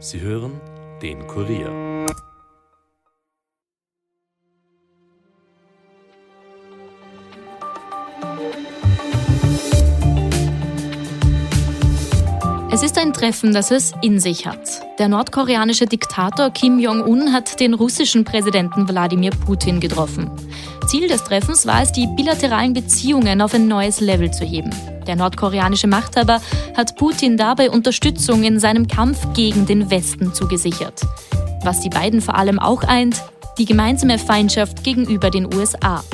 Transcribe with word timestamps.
Sie 0.00 0.20
hören 0.20 0.60
den 1.02 1.26
Kurier. 1.26 2.06
Es 12.70 12.84
ist 12.84 12.96
ein 12.96 13.12
Treffen, 13.12 13.52
das 13.52 13.72
es 13.72 13.92
in 14.00 14.20
sich 14.20 14.46
hat. 14.46 14.60
Der 15.00 15.08
nordkoreanische 15.08 15.86
Diktator 15.86 16.50
Kim 16.50 16.78
Jong-un 16.78 17.32
hat 17.32 17.58
den 17.58 17.74
russischen 17.74 18.22
Präsidenten 18.22 18.88
Wladimir 18.88 19.30
Putin 19.30 19.80
getroffen. 19.80 20.30
Ziel 20.86 21.08
des 21.08 21.24
Treffens 21.24 21.66
war 21.66 21.82
es, 21.82 21.92
die 21.92 22.06
bilateralen 22.06 22.72
Beziehungen 22.72 23.42
auf 23.42 23.54
ein 23.54 23.68
neues 23.68 24.00
Level 24.00 24.30
zu 24.30 24.44
heben. 24.44 24.70
Der 25.06 25.16
nordkoreanische 25.16 25.86
Machthaber 25.86 26.40
hat 26.76 26.96
Putin 26.96 27.36
dabei 27.36 27.70
Unterstützung 27.70 28.44
in 28.44 28.60
seinem 28.60 28.86
Kampf 28.86 29.18
gegen 29.34 29.66
den 29.66 29.90
Westen 29.90 30.34
zugesichert. 30.34 31.00
Was 31.64 31.80
die 31.80 31.90
beiden 31.90 32.20
vor 32.20 32.36
allem 32.36 32.58
auch 32.58 32.84
eint, 32.84 33.22
die 33.58 33.64
gemeinsame 33.64 34.18
Feindschaft 34.18 34.84
gegenüber 34.84 35.30
den 35.30 35.52
USA. 35.52 36.04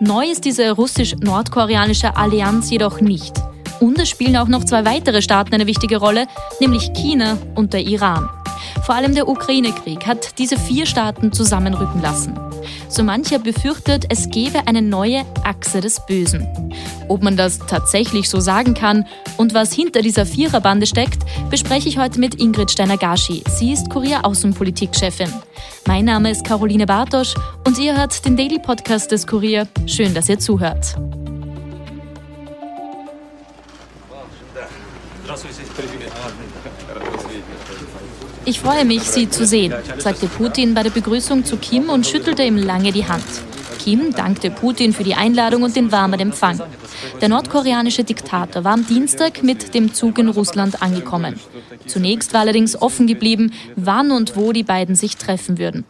Neu 0.00 0.26
ist 0.26 0.44
diese 0.44 0.70
russisch-nordkoreanische 0.72 2.16
Allianz 2.16 2.70
jedoch 2.70 3.00
nicht. 3.00 3.34
Und 3.80 3.98
es 3.98 4.08
spielen 4.08 4.36
auch 4.36 4.48
noch 4.48 4.64
zwei 4.64 4.84
weitere 4.84 5.22
Staaten 5.22 5.54
eine 5.54 5.66
wichtige 5.66 5.96
Rolle, 5.96 6.26
nämlich 6.60 6.92
China 6.92 7.38
und 7.54 7.72
der 7.72 7.80
Iran. 7.80 8.28
Vor 8.82 8.96
allem 8.96 9.14
der 9.14 9.28
Ukraine-Krieg 9.28 10.06
hat 10.06 10.38
diese 10.38 10.56
vier 10.56 10.86
Staaten 10.86 11.32
zusammenrücken 11.32 12.02
lassen. 12.02 12.38
So 12.88 13.04
mancher 13.04 13.38
befürchtet, 13.38 14.06
es 14.08 14.28
gebe 14.28 14.66
eine 14.66 14.82
neue 14.82 15.24
Achse 15.44 15.80
des 15.80 16.04
Bösen. 16.04 16.48
Ob 17.08 17.22
man 17.22 17.36
das 17.36 17.58
tatsächlich 17.58 18.28
so 18.28 18.40
sagen 18.40 18.74
kann 18.74 19.06
und 19.36 19.54
was 19.54 19.72
hinter 19.72 20.02
dieser 20.02 20.26
Viererbande 20.26 20.86
steckt, 20.86 21.22
bespreche 21.48 21.88
ich 21.88 21.98
heute 21.98 22.18
mit 22.18 22.40
Ingrid 22.40 22.72
Steiner-Garschi. 22.72 23.44
Sie 23.48 23.72
ist 23.72 23.88
Kurier-Außenpolitik-Chefin. 23.88 25.32
Mein 25.86 26.04
Name 26.04 26.30
ist 26.30 26.44
Caroline 26.44 26.86
Bartosch 26.86 27.34
und 27.64 27.78
ihr 27.78 27.96
hört 27.96 28.24
den 28.24 28.36
Daily 28.36 28.58
Podcast 28.58 29.12
des 29.12 29.26
Kurier. 29.26 29.68
Schön, 29.86 30.12
dass 30.12 30.28
ihr 30.28 30.38
zuhört. 30.40 30.96
Ich 38.44 38.60
freue 38.60 38.84
mich, 38.84 39.02
Sie 39.02 39.28
zu 39.28 39.46
sehen, 39.46 39.72
sagte 39.98 40.26
Putin 40.26 40.74
bei 40.74 40.82
der 40.82 40.90
Begrüßung 40.90 41.44
zu 41.44 41.56
Kim 41.56 41.88
und 41.88 42.06
schüttelte 42.06 42.42
ihm 42.42 42.56
lange 42.56 42.90
die 42.90 43.06
Hand. 43.06 43.24
Kim 43.78 44.12
dankte 44.12 44.50
Putin 44.50 44.92
für 44.92 45.04
die 45.04 45.14
Einladung 45.14 45.62
und 45.62 45.74
den 45.76 45.90
warmen 45.92 46.18
Empfang. 46.20 46.60
Der 47.20 47.28
nordkoreanische 47.28 48.04
Diktator 48.04 48.64
war 48.64 48.72
am 48.72 48.86
Dienstag 48.86 49.42
mit 49.42 49.74
dem 49.74 49.94
Zug 49.94 50.18
in 50.18 50.28
Russland 50.28 50.82
angekommen. 50.82 51.38
Zunächst 51.86 52.32
war 52.32 52.40
allerdings 52.42 52.80
offen 52.80 53.06
geblieben, 53.06 53.52
wann 53.76 54.10
und 54.10 54.36
wo 54.36 54.52
die 54.52 54.62
beiden 54.62 54.94
sich 54.94 55.16
treffen 55.16 55.58
würden. 55.58 55.84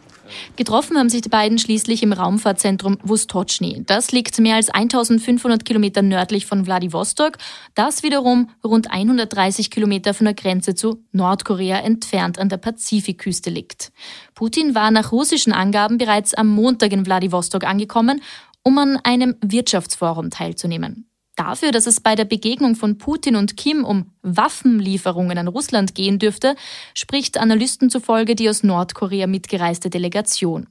Getroffen 0.57 0.99
haben 0.99 1.09
sich 1.09 1.23
die 1.23 1.29
beiden 1.29 1.59
schließlich 1.59 2.03
im 2.03 2.13
Raumfahrtzentrum 2.13 2.99
Vostochny. 3.03 3.83
Das 3.87 4.13
liegt 4.13 4.39
mehr 4.39 4.57
als 4.57 4.71
1500 4.71 5.65
Kilometer 5.65 6.03
nördlich 6.03 6.47
von 6.47 6.67
Wladiwostok. 6.67 7.39
Das 7.75 8.03
wiederum 8.03 8.51
rund 8.65 8.91
130 8.91 9.71
Kilometer 9.71 10.15
von 10.15 10.27
der 10.27 10.35
Grenze 10.35 10.75
zu 10.75 11.05
Nordkorea 11.13 11.79
entfernt 11.81 12.39
an 12.39 12.49
der 12.49 12.59
Pazifikküste 12.59 13.51
liegt. 13.51 13.93
Putin 14.35 14.75
war 14.75 14.91
nach 14.91 15.13
russischen 15.13 15.53
Angaben 15.53 15.99
bereits 15.99 16.35
am 16.35 16.49
Montag 16.49 16.93
in 16.93 17.07
Wladiwostok 17.07 17.65
angekommen, 17.65 18.23
um 18.63 18.79
an 18.79 18.99
einem 19.03 19.37
Wirtschaftsforum 19.41 20.31
teilzunehmen. 20.31 21.12
Dafür, 21.43 21.73
dass 21.73 21.89
es 21.89 22.01
bei 22.01 22.15
der 22.15 22.25
Begegnung 22.25 22.77
von 22.77 22.99
Putin 22.99 23.35
und 23.35 23.57
Kim 23.57 23.85
um 23.85 24.13
Waffenlieferungen 24.23 25.37
an 25.39 25.49
Russland 25.49 25.97
gehen 25.97 26.21
dürfte, 26.21 26.55
spricht 26.95 27.37
Analysten 27.37 27.91
zufolge 27.91 28.37
die 28.37 28.49
aus 28.49 28.63
Nordkorea 28.63 29.27
mitgereiste 29.27 29.91
Delegation. 29.91 30.69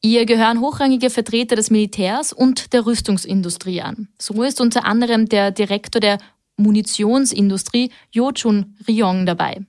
Ihr 0.00 0.24
gehören 0.24 0.60
hochrangige 0.60 1.10
Vertreter 1.10 1.56
des 1.56 1.70
Militärs 1.70 2.32
und 2.32 2.72
der 2.74 2.86
Rüstungsindustrie 2.86 3.80
an. 3.80 4.06
So 4.20 4.44
ist 4.44 4.60
unter 4.60 4.84
anderem 4.84 5.28
der 5.28 5.50
Direktor 5.50 5.98
der 5.98 6.18
Munitionsindustrie 6.56 7.90
Jo 8.12 8.30
Chun 8.30 8.76
Ryong 8.86 9.26
dabei. 9.26 9.66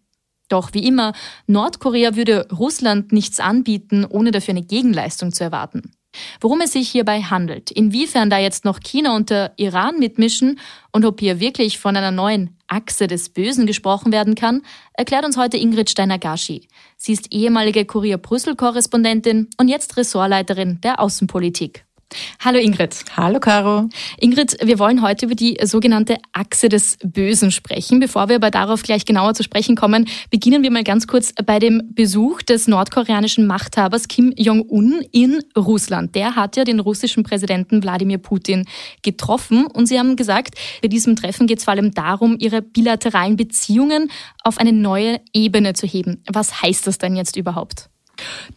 Doch 0.48 0.76
wie 0.76 0.86
immer, 0.86 1.14
Nordkorea 1.48 2.16
würde 2.16 2.48
Russland 2.52 3.12
nichts 3.12 3.40
anbieten, 3.40 4.06
ohne 4.08 4.30
dafür 4.30 4.52
eine 4.52 4.62
Gegenleistung 4.62 5.34
zu 5.34 5.44
erwarten. 5.44 5.92
Worum 6.42 6.62
es 6.62 6.74
sich 6.74 6.90
hierbei 6.90 7.22
handelt, 7.22 7.72
inwiefern 7.72 8.30
da 8.30 8.38
jetzt 8.38 8.66
noch 8.66 8.80
China 8.80 9.16
und 9.16 9.30
der 9.30 9.54
Iran 9.58 10.00
mitmischen 10.00 10.60
und 10.92 11.06
ob 11.06 11.20
hier 11.20 11.40
wirklich 11.40 11.78
von 11.78 11.96
einer 11.96 12.12
neuen 12.12 12.58
Achse 12.68 13.08
des 13.08 13.30
Bösen 13.30 13.66
gesprochen 13.66 14.12
werden 14.12 14.36
kann, 14.36 14.62
erklärt 14.94 15.26
uns 15.26 15.38
heute 15.38 15.58
Ingrid 15.58 15.90
Steiner-Garschi. 15.90 16.68
Sie 16.98 17.14
ist 17.14 17.32
ehemalige 17.32 17.86
Kurier-Brüssel-Korrespondentin 17.86 19.50
und 19.58 19.68
jetzt 19.68 19.98
Ressortleiterin 19.98 20.80
der 20.82 21.00
Außenpolitik. 21.00 21.86
Hallo 22.40 22.58
Ingrid. 22.58 22.96
Hallo 23.16 23.40
Caro. 23.40 23.90
Ingrid, 24.18 24.58
wir 24.64 24.80
wollen 24.80 25.02
heute 25.02 25.26
über 25.26 25.36
die 25.36 25.58
sogenannte 25.64 26.18
Achse 26.34 26.70
des 26.70 26.98
Bösen 27.04 27.52
sprechen. 27.52 28.00
Bevor 28.00 28.30
wir 28.30 28.38
aber 28.38 28.50
darauf 28.50 28.82
gleich 28.82 29.06
genauer 29.06 29.34
zu 29.34 29.44
sprechen 29.44 29.76
kommen, 29.76 30.08
beginnen 30.32 30.64
wir 30.64 30.72
mal 30.72 30.84
ganz 30.84 31.06
kurz 31.06 31.34
bei 31.46 31.60
dem 31.60 31.82
Besuch 31.94 32.42
des 32.42 32.68
nordkoreanischen 32.68 33.46
Machthabers 33.46 34.08
Kim 34.08 34.34
Jong-un 34.38 35.02
in 35.12 35.44
Russland. 35.56 36.16
Der 36.16 36.36
hat 36.36 36.58
ja 36.58 36.64
den 36.64 36.80
russischen 36.80 37.24
Präsidenten 37.24 37.84
Wladimir 37.84 38.18
Putin 38.18 38.66
getroffen 39.04 39.68
und 39.68 39.86
Sie 39.88 40.00
haben 40.00 40.16
gesagt, 40.16 40.56
bei 40.82 40.88
diesem 40.88 41.16
Treffen 41.16 41.46
geht 41.46 41.60
es 41.60 41.66
vor 41.66 41.74
allem 41.74 41.92
darum, 41.92 42.38
ihre 42.40 42.62
bilateralen 42.62 43.36
Beziehungen 43.36 44.10
auf 44.44 44.58
eine 44.58 44.74
neue 44.74 45.20
Ebene 45.34 45.74
zu 45.74 45.86
heben. 45.86 46.24
Was 46.32 46.62
heißt 46.62 46.88
das 46.88 46.98
denn 46.98 47.16
jetzt 47.16 47.36
überhaupt? 47.36 47.90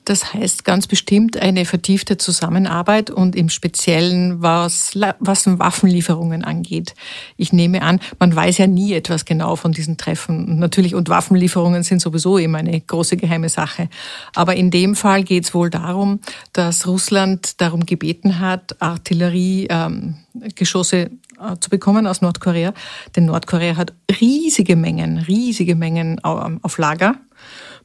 Das 0.05 0.35
heißt 0.35 0.65
ganz 0.65 0.87
bestimmt 0.87 1.37
eine 1.37 1.65
vertiefte 1.65 2.19
Zusammenarbeit 2.19 3.11
und 3.11 3.35
im 3.37 3.49
Speziellen 3.49 4.43
was, 4.43 4.99
was 5.21 5.47
Waffenlieferungen 5.47 6.45
angeht. 6.45 6.95
Ich 7.37 7.53
nehme 7.53 7.83
an, 7.83 8.01
man 8.19 8.35
weiß 8.35 8.59
ja 8.59 8.67
nie 8.67 8.95
etwas 8.95 9.25
genau 9.25 9.55
von 9.57 9.73
diesen 9.73 9.99
Treffen. 9.99 10.59
Natürlich, 10.59 10.95
und 10.95 11.09
Waffenlieferungen 11.09 11.85
sind 11.85 12.01
sowieso 12.01 12.39
immer 12.39 12.59
eine 12.59 12.81
große 12.81 13.17
geheime 13.17 13.49
Sache. 13.49 13.89
Aber 14.35 14.57
in 14.57 14.71
dem 14.71 14.97
Fall 14.97 15.23
geht 15.23 15.45
es 15.45 15.55
wohl 15.55 15.71
darum, 15.71 16.19
dass 16.53 16.87
Russland 16.87 17.61
darum 17.61 17.87
gebeten 17.87 18.41
hat, 18.41 18.83
Artilleriegeschosse 18.83 20.97
ähm, 20.97 21.21
äh, 21.41 21.57
zu 21.59 21.71
bekommen 21.71 22.07
aus 22.07 22.21
Nordkorea. 22.23 22.73
Denn 23.17 23.25
Nordkorea 23.27 23.77
hat 23.77 23.93
riesige 24.21 24.77
Mengen, 24.77 25.19
riesige 25.19 25.75
Mengen 25.75 26.23
auf 26.23 26.79
Lager. 26.79 27.17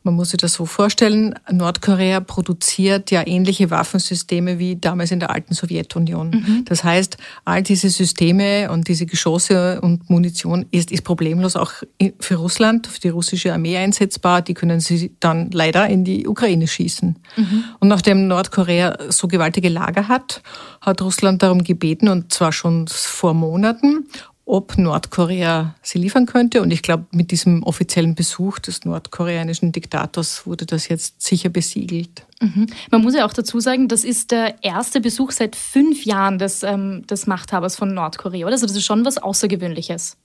Man 0.03 0.15
muss 0.15 0.29
sich 0.29 0.39
das 0.39 0.53
so 0.53 0.65
vorstellen, 0.65 1.35
Nordkorea 1.51 2.19
produziert 2.19 3.11
ja 3.11 3.25
ähnliche 3.25 3.69
Waffensysteme 3.71 4.59
wie 4.59 4.75
damals 4.75 5.11
in 5.11 5.19
der 5.19 5.31
alten 5.31 5.53
Sowjetunion. 5.53 6.29
Mhm. 6.29 6.65
Das 6.65 6.83
heißt, 6.83 7.17
all 7.45 7.63
diese 7.63 7.89
Systeme 7.89 8.71
und 8.71 8.87
diese 8.87 9.05
Geschosse 9.05 9.81
und 9.81 10.09
Munition 10.09 10.65
ist, 10.71 10.91
ist 10.91 11.03
problemlos 11.03 11.55
auch 11.55 11.71
für 12.19 12.35
Russland, 12.35 12.87
für 12.87 12.99
die 12.99 13.09
russische 13.09 13.53
Armee 13.53 13.77
einsetzbar. 13.77 14.41
Die 14.41 14.53
können 14.53 14.79
sie 14.79 15.11
dann 15.19 15.51
leider 15.51 15.87
in 15.87 16.03
die 16.03 16.27
Ukraine 16.27 16.67
schießen. 16.67 17.17
Mhm. 17.35 17.63
Und 17.79 17.87
nachdem 17.87 18.27
Nordkorea 18.27 18.97
so 19.09 19.27
gewaltige 19.27 19.69
Lager 19.69 20.07
hat, 20.07 20.41
hat 20.81 21.01
Russland 21.01 21.43
darum 21.43 21.63
gebeten, 21.63 22.07
und 22.07 22.33
zwar 22.33 22.51
schon 22.51 22.87
vor 22.87 23.33
Monaten, 23.33 24.07
ob 24.47 24.77
Nordkorea 24.77 25.75
sie 25.81 25.99
liefern 25.99 26.25
könnte. 26.25 26.61
Und 26.61 26.71
ich 26.71 26.81
glaube, 26.81 27.05
mit 27.11 27.31
diesem 27.31 27.63
offiziellen 27.63 28.15
Besuch 28.15 28.59
des 28.59 28.85
nordkoreanischen 28.85 29.73
Diktators 29.73 30.47
wurde 30.47 30.65
das 30.65 30.87
jetzt 30.87 31.21
sicher 31.21 31.49
besiegelt. 31.49 32.25
Mhm. 32.39 32.67
Man 32.89 33.01
muss 33.01 33.13
ja 33.13 33.25
auch 33.25 33.33
dazu 33.33 33.59
sagen, 33.59 33.89
das 33.89 34.05
ist 34.05 34.31
der 34.31 34.63
erste 34.63 35.01
Besuch 35.01 35.31
seit 35.31 35.57
fünf 35.57 36.05
Jahren 36.05 36.39
des, 36.39 36.63
ähm, 36.63 37.05
des 37.07 37.27
Machthabers 37.27 37.75
von 37.75 37.93
Nordkorea. 37.93 38.45
Oder? 38.45 38.53
Also 38.53 38.65
das 38.65 38.75
ist 38.75 38.85
schon 38.85 39.03
was 39.03 39.17
Außergewöhnliches. 39.17 40.15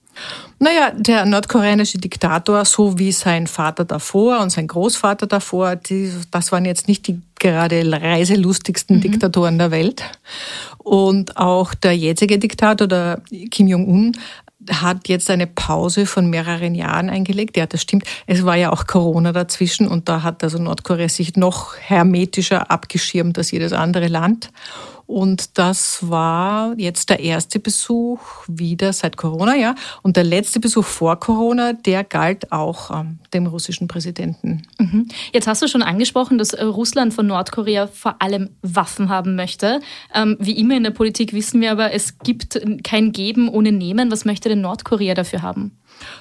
Naja, 0.58 0.92
der 0.96 1.24
nordkoreanische 1.24 1.98
Diktator, 1.98 2.64
so 2.64 2.98
wie 2.98 3.12
sein 3.12 3.46
Vater 3.46 3.84
davor 3.84 4.40
und 4.40 4.50
sein 4.50 4.68
Großvater 4.68 5.26
davor, 5.26 5.76
die, 5.76 6.12
das 6.30 6.52
waren 6.52 6.64
jetzt 6.64 6.88
nicht 6.88 7.08
die 7.08 7.20
gerade 7.40 7.82
reiselustigsten 7.90 8.96
mhm. 8.96 9.00
Diktatoren 9.00 9.58
der 9.58 9.70
Welt. 9.70 10.04
Und 10.78 11.36
auch 11.36 11.74
der 11.74 11.96
jetzige 11.96 12.38
Diktator, 12.38 12.86
der 12.86 13.20
Kim 13.50 13.66
Jong-un, 13.66 14.12
hat 14.70 15.08
jetzt 15.08 15.30
eine 15.30 15.46
Pause 15.46 16.06
von 16.06 16.30
mehreren 16.30 16.74
Jahren 16.74 17.10
eingelegt. 17.10 17.56
Ja, 17.56 17.66
das 17.66 17.82
stimmt. 17.82 18.04
Es 18.26 18.44
war 18.44 18.56
ja 18.56 18.72
auch 18.72 18.86
Corona 18.86 19.32
dazwischen 19.32 19.88
und 19.88 20.08
da 20.08 20.22
hat 20.22 20.44
also 20.44 20.58
Nordkorea 20.58 21.08
sich 21.08 21.36
noch 21.36 21.76
hermetischer 21.76 22.70
abgeschirmt 22.70 23.38
als 23.38 23.50
jedes 23.50 23.72
andere 23.72 24.08
Land. 24.08 24.50
Und 25.12 25.58
das 25.58 26.08
war 26.08 26.72
jetzt 26.78 27.10
der 27.10 27.20
erste 27.20 27.60
Besuch 27.60 28.20
wieder 28.48 28.94
seit 28.94 29.18
Corona, 29.18 29.54
ja. 29.54 29.74
Und 30.00 30.16
der 30.16 30.24
letzte 30.24 30.58
Besuch 30.58 30.86
vor 30.86 31.20
Corona, 31.20 31.74
der 31.74 32.02
galt 32.02 32.50
auch 32.50 32.90
ähm, 32.90 33.18
dem 33.34 33.46
russischen 33.46 33.88
Präsidenten. 33.88 34.62
Mhm. 34.78 35.08
Jetzt 35.34 35.46
hast 35.46 35.60
du 35.60 35.68
schon 35.68 35.82
angesprochen, 35.82 36.38
dass 36.38 36.54
äh, 36.54 36.64
Russland 36.64 37.12
von 37.12 37.26
Nordkorea 37.26 37.88
vor 37.88 38.22
allem 38.22 38.48
Waffen 38.62 39.10
haben 39.10 39.36
möchte. 39.36 39.80
Ähm, 40.14 40.38
wie 40.40 40.58
immer 40.58 40.78
in 40.78 40.82
der 40.84 40.92
Politik 40.92 41.34
wissen 41.34 41.60
wir 41.60 41.72
aber, 41.72 41.92
es 41.92 42.18
gibt 42.20 42.58
kein 42.82 43.12
Geben 43.12 43.50
ohne 43.50 43.70
Nehmen. 43.70 44.10
Was 44.10 44.24
möchte 44.24 44.48
denn 44.48 44.62
Nordkorea 44.62 45.12
dafür 45.12 45.42
haben? 45.42 45.76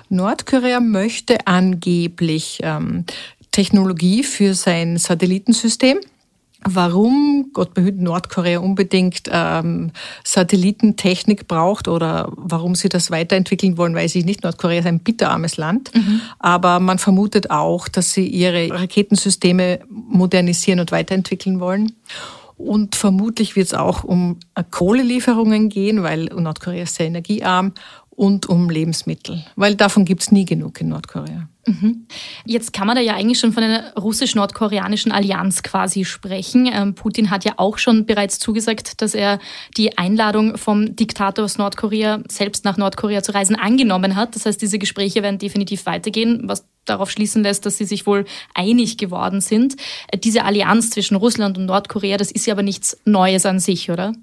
Nordkorea 0.10 0.82
möchte 0.82 1.48
angeblich 1.48 2.60
ähm, 2.62 3.06
Technologie 3.52 4.24
für 4.24 4.54
sein 4.54 4.98
Satellitensystem 4.98 6.00
warum, 6.64 7.50
Gott 7.54 7.74
behüte, 7.74 8.04
Nordkorea 8.04 8.60
unbedingt 8.60 9.24
ähm, 9.32 9.92
Satellitentechnik 10.24 11.48
braucht 11.48 11.88
oder 11.88 12.32
warum 12.36 12.76
sie 12.76 12.90
das 12.90 13.12
weiterentwickeln 13.12 13.78
wollen, 13.78 13.96
weiß 13.96 14.16
ich 14.16 14.26
nicht. 14.26 14.44
Nordkorea 14.44 14.80
ist 14.80 14.86
ein 14.86 15.00
bitterarmes 15.00 15.58
Land. 15.58 15.94
Mhm. 15.96 16.22
Aber 16.40 16.80
man 16.80 17.00
vermutet 17.00 17.50
auch, 17.50 17.88
dass 17.88 18.14
sie 18.14 18.28
ihre 18.28 18.70
Raketensysteme 18.72 19.80
modernisieren 19.90 20.80
und 20.80 20.92
weiterentwickeln 20.92 21.60
wollen. 21.60 21.94
Und 22.58 22.96
vermutlich 22.96 23.56
wird 23.56 23.68
es 23.68 23.74
auch 23.74 24.04
um 24.04 24.38
Kohlelieferungen 24.70 25.70
gehen, 25.70 26.04
weil 26.04 26.26
Nordkorea 26.26 26.84
ist 26.84 26.96
sehr 26.96 27.08
energiearm 27.08 27.74
und 28.16 28.48
um 28.48 28.70
Lebensmittel, 28.70 29.44
weil 29.56 29.76
davon 29.76 30.06
gibt 30.06 30.22
es 30.22 30.32
nie 30.32 30.46
genug 30.46 30.80
in 30.82 30.90
Nordkorea. 30.90 31.48
Mhm. 31.66 32.08
Jetzt 32.46 32.74
kann 32.74 32.88
man 32.88 32.96
da 32.96 33.02
ja 33.02 33.16
eigentlich 33.16 33.40
schon 33.40 33.54
von 33.54 33.64
einer 33.64 33.94
russisch-nordkoreanischen 33.96 35.12
Allianz 35.12 35.62
quasi 35.62 36.06
sprechen. 36.06 36.70
Ähm, 36.72 36.96
Putin 36.96 37.30
hat 37.30 37.46
ja 37.46 37.54
auch 37.58 37.78
schon 37.78 38.06
bereits 38.06 38.40
zugesagt, 38.40 39.02
dass 39.02 39.14
er 39.14 39.40
die 39.78 39.98
Einladung 39.98 40.58
vom 40.58 40.96
Diktator 40.96 41.46
aus 41.46 41.58
Nordkorea 41.58 42.22
selbst 42.28 42.66
nach 42.66 42.78
Nordkorea 42.78 43.22
zu 43.22 43.34
reisen 43.34 43.56
angenommen 43.56 44.16
hat. 44.16 44.36
Das 44.36 44.46
heißt, 44.46 44.62
diese 44.62 44.80
Gespräche 44.80 45.22
werden 45.22 45.38
definitiv 45.38 45.86
weitergehen, 45.86 46.42
was 46.46 46.66
darauf 46.86 47.12
schließen 47.12 47.44
lässt, 47.44 47.66
dass 47.66 47.78
sie 47.78 47.86
sich 47.86 48.08
wohl 48.08 48.26
einig 48.56 48.98
geworden 48.98 49.40
sind. 49.40 49.76
Äh, 50.08 50.18
diese 50.18 50.46
Allianz 50.46 50.90
zwischen 50.90 51.16
Russland 51.16 51.58
und 51.60 51.68
Nordkorea, 51.68 52.18
das 52.18 52.32
ist 52.32 52.48
ja 52.48 52.56
aber 52.56 52.64
nichts 52.64 52.98
Neues 53.06 53.46
an 53.46 53.60
sich, 53.60 53.92
oder? 53.92 54.14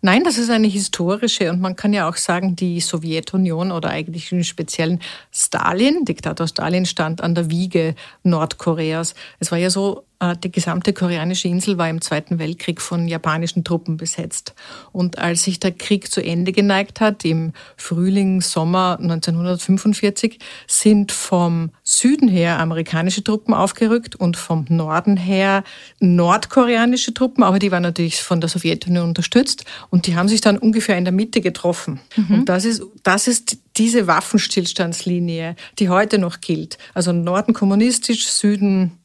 Nein, 0.00 0.24
das 0.24 0.38
ist 0.38 0.50
eine 0.50 0.66
historische 0.66 1.50
und 1.50 1.60
man 1.60 1.76
kann 1.76 1.92
ja 1.92 2.08
auch 2.08 2.16
sagen, 2.16 2.56
die 2.56 2.80
Sowjetunion 2.80 3.72
oder 3.72 3.90
eigentlich 3.90 4.32
im 4.32 4.44
speziellen 4.44 5.00
Stalin, 5.32 6.04
Diktator 6.04 6.46
Stalin, 6.46 6.86
stand 6.86 7.20
an 7.20 7.34
der 7.34 7.50
Wiege 7.50 7.94
Nordkoreas. 8.22 9.14
Es 9.38 9.50
war 9.50 9.58
ja 9.58 9.70
so, 9.70 10.04
die 10.42 10.50
gesamte 10.50 10.92
koreanische 10.92 11.46
Insel 11.46 11.78
war 11.78 11.88
im 11.88 12.00
Zweiten 12.00 12.40
Weltkrieg 12.40 12.80
von 12.80 13.06
japanischen 13.06 13.62
Truppen 13.62 13.96
besetzt. 13.96 14.54
Und 14.90 15.18
als 15.18 15.44
sich 15.44 15.60
der 15.60 15.70
Krieg 15.70 16.10
zu 16.10 16.20
Ende 16.20 16.50
geneigt 16.50 17.00
hat, 17.00 17.24
im 17.24 17.52
Frühling, 17.76 18.40
Sommer 18.40 18.98
1945, 19.00 20.40
sind 20.66 21.12
vom 21.12 21.70
Süden 21.84 22.28
her 22.28 22.58
amerikanische 22.58 23.22
Truppen 23.22 23.54
aufgerückt 23.54 24.16
und 24.16 24.36
vom 24.36 24.66
Norden 24.68 25.16
her 25.16 25.62
nordkoreanische 26.00 27.14
Truppen, 27.14 27.44
aber 27.44 27.60
die 27.60 27.70
waren 27.70 27.84
natürlich 27.84 28.20
von 28.20 28.40
der 28.40 28.50
Sowjetunion 28.50 29.08
unterstützt 29.08 29.64
und 29.90 30.08
die 30.08 30.16
haben 30.16 30.28
sich 30.28 30.40
dann 30.40 30.58
ungefähr 30.58 30.98
in 30.98 31.04
der 31.04 31.12
Mitte 31.12 31.40
getroffen. 31.40 32.00
Mhm. 32.16 32.34
Und 32.34 32.48
das 32.48 32.64
ist, 32.64 32.82
das 33.04 33.28
ist 33.28 33.58
diese 33.76 34.08
Waffenstillstandslinie, 34.08 35.54
die 35.78 35.88
heute 35.88 36.18
noch 36.18 36.40
gilt. 36.40 36.78
Also 36.94 37.12
Norden 37.12 37.54
kommunistisch, 37.54 38.26
Süden 38.26 38.98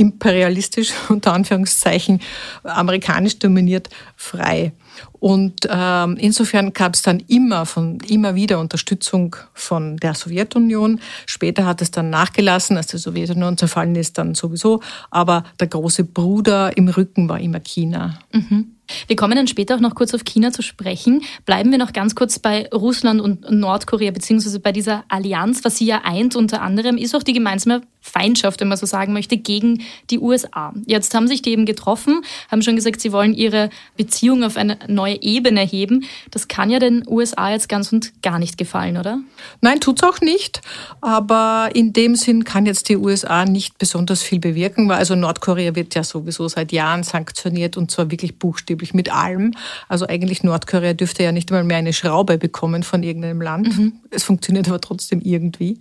imperialistisch, 0.00 0.92
unter 1.08 1.34
Anführungszeichen, 1.34 2.20
amerikanisch 2.64 3.38
dominiert, 3.38 3.90
frei. 4.16 4.72
Und 5.18 5.68
ähm, 5.68 6.16
insofern 6.18 6.72
gab 6.72 6.94
es 6.94 7.02
dann 7.02 7.20
immer 7.28 7.66
von 7.66 7.98
immer 8.08 8.34
wieder 8.34 8.58
Unterstützung 8.58 9.36
von 9.54 9.98
der 9.98 10.14
Sowjetunion. 10.14 11.00
Später 11.26 11.66
hat 11.66 11.82
es 11.82 11.90
dann 11.90 12.10
nachgelassen, 12.10 12.76
als 12.76 12.88
die 12.88 12.98
Sowjetunion 12.98 13.56
zerfallen 13.56 13.94
ist, 13.96 14.18
dann 14.18 14.34
sowieso. 14.34 14.80
Aber 15.10 15.44
der 15.58 15.68
große 15.68 16.04
Bruder 16.04 16.76
im 16.76 16.88
Rücken 16.88 17.28
war 17.28 17.38
immer 17.38 17.60
China. 17.60 18.18
Mhm. 18.32 18.76
Wir 19.06 19.16
kommen 19.16 19.36
dann 19.36 19.46
später 19.46 19.76
auch 19.76 19.80
noch 19.80 19.94
kurz 19.94 20.14
auf 20.14 20.24
China 20.24 20.52
zu 20.52 20.62
sprechen. 20.62 21.22
Bleiben 21.46 21.70
wir 21.70 21.78
noch 21.78 21.92
ganz 21.92 22.14
kurz 22.14 22.38
bei 22.38 22.68
Russland 22.68 23.20
und 23.20 23.50
Nordkorea, 23.50 24.10
beziehungsweise 24.10 24.60
bei 24.60 24.72
dieser 24.72 25.04
Allianz. 25.08 25.64
Was 25.64 25.76
sie 25.76 25.86
ja 25.86 26.02
eint 26.04 26.36
unter 26.36 26.62
anderem, 26.62 26.96
ist 26.96 27.14
auch 27.14 27.22
die 27.22 27.32
gemeinsame 27.32 27.82
Feindschaft, 28.00 28.60
wenn 28.60 28.68
man 28.68 28.78
so 28.78 28.86
sagen 28.86 29.12
möchte, 29.12 29.36
gegen 29.36 29.82
die 30.08 30.18
USA. 30.18 30.72
Jetzt 30.86 31.14
haben 31.14 31.28
sich 31.28 31.42
die 31.42 31.50
eben 31.50 31.66
getroffen, 31.66 32.22
haben 32.50 32.62
schon 32.62 32.76
gesagt, 32.76 33.00
sie 33.00 33.12
wollen 33.12 33.34
ihre 33.34 33.68
Beziehung 33.96 34.42
auf 34.42 34.56
eine 34.56 34.78
neue 34.88 35.22
Ebene 35.22 35.60
heben. 35.60 36.04
Das 36.30 36.48
kann 36.48 36.70
ja 36.70 36.78
den 36.78 37.06
USA 37.06 37.50
jetzt 37.50 37.68
ganz 37.68 37.92
und 37.92 38.22
gar 38.22 38.38
nicht 38.38 38.56
gefallen, 38.56 38.96
oder? 38.96 39.20
Nein, 39.60 39.80
tut's 39.80 40.02
auch 40.02 40.20
nicht. 40.20 40.62
Aber 41.00 41.68
in 41.74 41.92
dem 41.92 42.16
Sinn 42.16 42.44
kann 42.44 42.64
jetzt 42.64 42.88
die 42.88 42.96
USA 42.96 43.44
nicht 43.44 43.78
besonders 43.78 44.22
viel 44.22 44.40
bewirken, 44.40 44.88
weil 44.88 44.96
also 44.96 45.14
Nordkorea 45.14 45.74
wird 45.74 45.94
ja 45.94 46.02
sowieso 46.02 46.48
seit 46.48 46.72
Jahren 46.72 47.02
sanktioniert 47.02 47.76
und 47.76 47.90
zwar 47.90 48.10
wirklich 48.10 48.38
buchstäblich 48.38 48.79
mit 48.94 49.12
allem. 49.12 49.52
Also 49.88 50.06
eigentlich 50.06 50.42
Nordkorea 50.42 50.94
dürfte 50.94 51.22
ja 51.22 51.32
nicht 51.32 51.50
einmal 51.50 51.64
mehr 51.64 51.78
eine 51.78 51.92
Schraube 51.92 52.38
bekommen 52.38 52.82
von 52.82 53.02
irgendeinem 53.02 53.40
Land. 53.40 53.78
Mhm. 53.78 53.92
Es 54.10 54.24
funktioniert 54.24 54.68
aber 54.68 54.80
trotzdem 54.80 55.20
irgendwie. 55.20 55.78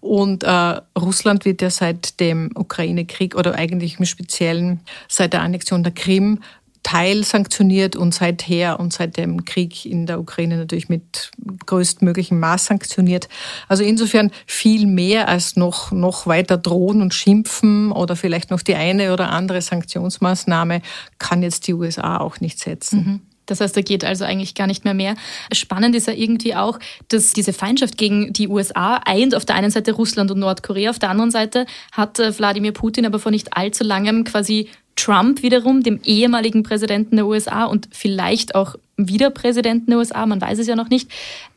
Und 0.00 0.44
äh, 0.44 0.80
Russland 0.98 1.44
wird 1.44 1.62
ja 1.62 1.70
seit 1.70 2.20
dem 2.20 2.50
Ukraine-Krieg 2.54 3.34
oder 3.34 3.54
eigentlich 3.54 3.98
im 3.98 4.04
Speziellen 4.04 4.80
seit 5.08 5.32
der 5.32 5.42
Annexion 5.42 5.82
der 5.82 5.92
Krim 5.92 6.40
teilsanktioniert 6.82 7.96
und 7.96 8.14
seither 8.14 8.80
und 8.80 8.92
seit 8.92 9.16
dem 9.16 9.44
Krieg 9.44 9.86
in 9.86 10.06
der 10.06 10.20
Ukraine 10.20 10.56
natürlich 10.56 10.88
mit 10.88 11.30
größtmöglichem 11.66 12.38
Maß 12.38 12.66
sanktioniert. 12.66 13.28
Also 13.68 13.84
insofern 13.84 14.30
viel 14.46 14.86
mehr 14.86 15.28
als 15.28 15.56
noch, 15.56 15.92
noch 15.92 16.26
weiter 16.26 16.58
drohen 16.58 17.00
und 17.00 17.14
schimpfen 17.14 17.92
oder 17.92 18.16
vielleicht 18.16 18.50
noch 18.50 18.62
die 18.62 18.74
eine 18.74 19.12
oder 19.12 19.30
andere 19.30 19.62
Sanktionsmaßnahme 19.62 20.82
kann 21.18 21.42
jetzt 21.42 21.66
die 21.68 21.74
USA 21.74 22.18
auch 22.18 22.40
nicht 22.40 22.58
setzen. 22.58 22.96
Mhm. 22.96 23.20
Das 23.46 23.60
heißt, 23.60 23.76
da 23.76 23.80
geht 23.80 24.04
also 24.04 24.24
eigentlich 24.24 24.54
gar 24.54 24.66
nicht 24.66 24.84
mehr 24.84 24.94
mehr. 24.94 25.14
Spannend 25.52 25.94
ist 25.96 26.06
ja 26.06 26.12
irgendwie 26.12 26.54
auch, 26.54 26.78
dass 27.08 27.32
diese 27.32 27.52
Feindschaft 27.52 27.98
gegen 27.98 28.32
die 28.32 28.48
USA 28.48 28.96
eint 29.04 29.34
auf 29.34 29.44
der 29.44 29.56
einen 29.56 29.70
Seite 29.70 29.92
Russland 29.92 30.30
und 30.30 30.38
Nordkorea, 30.38 30.90
auf 30.90 30.98
der 30.98 31.10
anderen 31.10 31.30
Seite 31.30 31.66
hat 31.90 32.18
äh, 32.18 32.36
Wladimir 32.38 32.72
Putin 32.72 33.04
aber 33.04 33.18
vor 33.18 33.32
nicht 33.32 33.56
allzu 33.56 33.84
langem 33.84 34.24
quasi 34.24 34.68
Trump 34.96 35.42
wiederum, 35.42 35.82
dem 35.82 36.00
ehemaligen 36.04 36.62
Präsidenten 36.62 37.16
der 37.16 37.26
USA 37.26 37.64
und 37.64 37.88
vielleicht 37.92 38.54
auch 38.54 38.76
wieder 38.96 39.30
Präsidenten 39.30 39.90
der 39.90 39.98
USA, 39.98 40.26
man 40.26 40.40
weiß 40.40 40.58
es 40.58 40.66
ja 40.66 40.76
noch 40.76 40.90
nicht, 40.90 41.10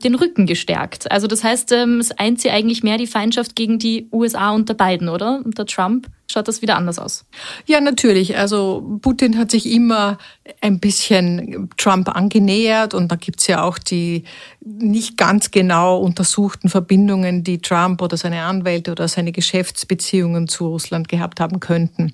den 0.03 0.15
Rücken 0.15 0.45
gestärkt. 0.45 1.11
Also 1.11 1.27
das 1.27 1.43
heißt, 1.43 1.71
ähm, 1.73 1.99
es 1.99 2.11
eint 2.11 2.41
sie 2.41 2.49
eigentlich 2.49 2.83
mehr 2.83 2.97
die 2.97 3.07
Feindschaft 3.07 3.55
gegen 3.55 3.77
die 3.77 4.07
USA 4.11 4.51
unter 4.51 4.73
Biden, 4.73 5.09
oder? 5.09 5.41
Unter 5.43 5.65
Trump 5.65 6.07
schaut 6.35 6.49
das 6.49 6.61
wieder 6.61 6.75
anders 6.75 6.99
aus. 6.99 7.23
Ja, 7.65 7.79
natürlich. 7.79 8.37
Also 8.37 8.99
Putin 9.01 9.37
hat 9.37 9.51
sich 9.51 9.71
immer 9.71 10.17
ein 10.59 10.79
bisschen 10.81 11.69
Trump 11.77 12.09
angenähert 12.09 12.93
und 12.93 13.09
da 13.09 13.15
gibt's 13.15 13.47
ja 13.47 13.63
auch 13.63 13.77
die 13.77 14.25
nicht 14.59 15.15
ganz 15.15 15.51
genau 15.51 15.97
untersuchten 15.99 16.67
Verbindungen, 16.67 17.45
die 17.45 17.59
Trump 17.59 18.01
oder 18.01 18.17
seine 18.17 18.43
Anwälte 18.43 18.91
oder 18.91 19.07
seine 19.07 19.31
Geschäftsbeziehungen 19.31 20.49
zu 20.49 20.67
Russland 20.67 21.07
gehabt 21.07 21.39
haben 21.39 21.61
könnten. 21.61 22.13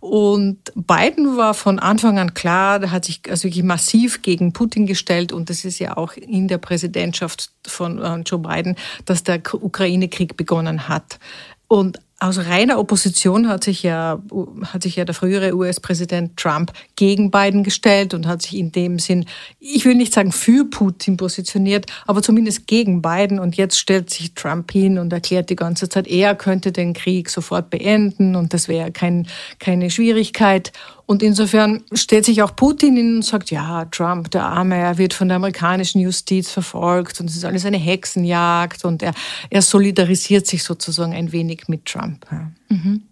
Und 0.00 0.58
Biden 0.74 1.36
war 1.36 1.54
von 1.54 1.78
Anfang 1.78 2.18
an 2.18 2.34
klar, 2.34 2.90
hat 2.90 3.04
sich 3.04 3.20
also 3.28 3.44
wirklich 3.44 3.64
massiv 3.64 4.22
gegen 4.22 4.52
Putin 4.52 4.86
gestellt 4.86 5.30
und 5.32 5.48
das 5.48 5.64
ist 5.64 5.78
ja 5.78 5.96
auch 5.96 6.14
in 6.14 6.48
der 6.48 6.58
Präsidentschaft 6.58 7.50
von 7.64 8.02
äh, 8.02 8.16
Joe 8.26 8.40
Biden, 8.40 8.74
dass 9.04 9.22
der 9.22 9.40
Ukraine-Krieg 9.54 10.36
begonnen 10.36 10.88
hat. 10.88 11.20
Und 11.68 12.00
aus 12.20 12.38
reiner 12.38 12.78
Opposition 12.78 13.48
hat 13.48 13.64
sich 13.64 13.82
ja, 13.82 14.22
hat 14.66 14.82
sich 14.82 14.96
ja 14.96 15.06
der 15.06 15.14
frühere 15.14 15.56
US-Präsident 15.56 16.36
Trump 16.36 16.70
gegen 16.94 17.30
Biden 17.30 17.64
gestellt 17.64 18.12
und 18.12 18.26
hat 18.26 18.42
sich 18.42 18.56
in 18.58 18.72
dem 18.72 18.98
Sinn, 18.98 19.24
ich 19.58 19.86
will 19.86 19.94
nicht 19.94 20.12
sagen 20.12 20.30
für 20.30 20.66
Putin 20.66 21.16
positioniert, 21.16 21.86
aber 22.06 22.22
zumindest 22.22 22.66
gegen 22.66 23.00
Biden. 23.00 23.38
Und 23.38 23.56
jetzt 23.56 23.78
stellt 23.78 24.10
sich 24.10 24.34
Trump 24.34 24.70
hin 24.70 24.98
und 24.98 25.12
erklärt 25.14 25.48
die 25.48 25.56
ganze 25.56 25.88
Zeit, 25.88 26.06
er 26.06 26.34
könnte 26.34 26.72
den 26.72 26.92
Krieg 26.92 27.30
sofort 27.30 27.70
beenden 27.70 28.36
und 28.36 28.52
das 28.52 28.68
wäre 28.68 28.92
kein, 28.92 29.26
keine 29.58 29.90
Schwierigkeit. 29.90 30.72
Und 31.10 31.24
insofern 31.24 31.82
stellt 31.92 32.24
sich 32.24 32.40
auch 32.40 32.54
Putin 32.54 32.94
hin 32.94 33.16
und 33.16 33.24
sagt, 33.24 33.50
ja, 33.50 33.84
Trump, 33.86 34.30
der 34.30 34.44
Arme, 34.44 34.76
er 34.76 34.96
wird 34.96 35.12
von 35.12 35.26
der 35.26 35.38
amerikanischen 35.38 36.00
Justiz 36.00 36.52
verfolgt 36.52 37.18
und 37.18 37.28
es 37.28 37.34
ist 37.34 37.44
alles 37.44 37.66
eine 37.66 37.78
Hexenjagd 37.78 38.84
und 38.84 39.02
er, 39.02 39.12
er 39.50 39.60
solidarisiert 39.60 40.46
sich 40.46 40.62
sozusagen 40.62 41.12
ein 41.12 41.32
wenig 41.32 41.62
mit 41.66 41.84
Trump. 41.86 42.24
Ja. 42.30 42.52
Mhm. 42.68 43.02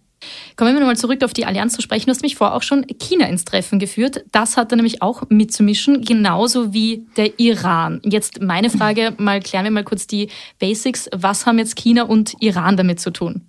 Kommen 0.55 0.73
wir 0.73 0.79
nochmal 0.79 0.95
zurück 0.95 1.25
auf 1.25 1.33
die 1.33 1.45
Allianz 1.45 1.73
zu 1.73 1.81
sprechen. 1.81 2.05
Du 2.05 2.11
hast 2.11 2.21
mich 2.21 2.37
vorher 2.37 2.55
auch 2.55 2.63
schon 2.63 2.85
China 2.99 3.27
ins 3.27 3.43
Treffen 3.43 3.79
geführt. 3.79 4.23
Das 4.31 4.55
hat 4.55 4.71
er 4.71 4.77
nämlich 4.77 5.01
auch 5.01 5.23
mitzumischen, 5.27 6.01
genauso 6.01 6.73
wie 6.73 7.05
der 7.17 7.37
Iran. 7.37 7.99
Jetzt 8.05 8.39
meine 8.41 8.69
Frage, 8.69 9.13
mal 9.17 9.41
klären 9.41 9.65
wir 9.65 9.71
mal 9.71 9.83
kurz 9.83 10.07
die 10.07 10.29
Basics. 10.57 11.09
Was 11.13 11.45
haben 11.45 11.59
jetzt 11.59 11.75
China 11.75 12.03
und 12.03 12.33
Iran 12.39 12.77
damit 12.77 13.01
zu 13.01 13.11
tun? 13.11 13.41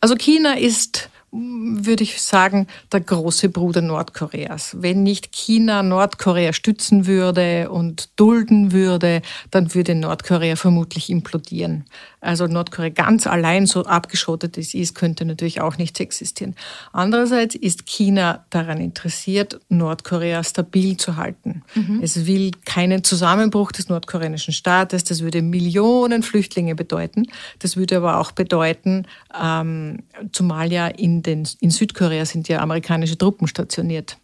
Also 0.00 0.16
China 0.16 0.54
ist 0.54 1.11
würde 1.32 2.02
ich 2.02 2.20
sagen, 2.20 2.66
der 2.92 3.00
große 3.00 3.48
Bruder 3.48 3.80
Nordkoreas. 3.80 4.76
Wenn 4.82 5.02
nicht 5.02 5.32
China 5.32 5.82
Nordkorea 5.82 6.52
stützen 6.52 7.06
würde 7.06 7.70
und 7.70 8.10
dulden 8.16 8.72
würde, 8.72 9.22
dann 9.50 9.74
würde 9.74 9.94
Nordkorea 9.94 10.56
vermutlich 10.56 11.08
implodieren. 11.08 11.86
Also 12.20 12.46
Nordkorea 12.46 12.90
ganz 12.90 13.26
allein 13.26 13.66
so 13.66 13.84
abgeschottet 13.84 14.58
es 14.58 14.74
ist, 14.74 14.94
könnte 14.94 15.24
natürlich 15.24 15.60
auch 15.60 15.78
nicht 15.78 15.98
existieren. 16.00 16.54
Andererseits 16.92 17.54
ist 17.54 17.86
China 17.86 18.44
daran 18.50 18.78
interessiert, 18.78 19.58
Nordkorea 19.70 20.44
stabil 20.44 20.98
zu 20.98 21.16
halten. 21.16 21.62
Mhm. 21.74 22.00
Es 22.02 22.26
will 22.26 22.52
keinen 22.66 23.04
Zusammenbruch 23.04 23.72
des 23.72 23.88
nordkoreanischen 23.88 24.52
Staates. 24.52 25.04
Das 25.04 25.22
würde 25.22 25.40
Millionen 25.40 26.22
Flüchtlinge 26.22 26.74
bedeuten. 26.74 27.26
Das 27.58 27.76
würde 27.76 27.96
aber 27.96 28.18
auch 28.18 28.32
bedeuten, 28.32 29.06
ähm, 29.42 30.00
zumal 30.32 30.70
ja 30.72 30.86
in, 30.86 31.21
den, 31.22 31.48
in 31.60 31.70
Südkorea 31.70 32.24
sind 32.24 32.48
ja 32.48 32.60
amerikanische 32.60 33.18
Truppen 33.18 33.48
stationiert. 33.48 34.16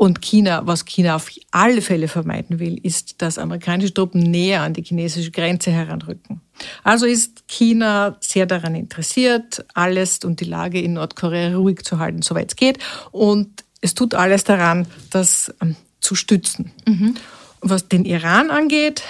Und 0.00 0.22
China, 0.22 0.62
was 0.64 0.86
China 0.86 1.16
auf 1.16 1.30
alle 1.50 1.82
Fälle 1.82 2.08
vermeiden 2.08 2.58
will, 2.58 2.78
ist, 2.82 3.20
dass 3.20 3.36
amerikanische 3.36 3.92
Truppen 3.92 4.22
näher 4.22 4.62
an 4.62 4.72
die 4.72 4.82
chinesische 4.82 5.30
Grenze 5.30 5.70
heranrücken. 5.72 6.40
Also 6.82 7.04
ist 7.04 7.46
China 7.48 8.16
sehr 8.20 8.46
daran 8.46 8.74
interessiert, 8.74 9.62
alles 9.74 10.20
und 10.24 10.40
die 10.40 10.46
Lage 10.46 10.80
in 10.80 10.94
Nordkorea 10.94 11.54
ruhig 11.54 11.82
zu 11.82 11.98
halten, 11.98 12.22
soweit 12.22 12.48
es 12.48 12.56
geht. 12.56 12.78
Und 13.10 13.62
es 13.82 13.94
tut 13.94 14.14
alles 14.14 14.44
daran, 14.44 14.86
das 15.10 15.54
ähm, 15.60 15.76
zu 16.00 16.14
stützen. 16.14 16.72
Mhm. 16.86 17.16
Was 17.60 17.88
den 17.88 18.06
Iran 18.06 18.48
angeht, 18.48 19.02